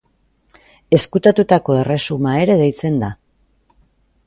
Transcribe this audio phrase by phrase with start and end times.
[0.97, 3.13] Ezkutatutako Erresuma ere deitzen da.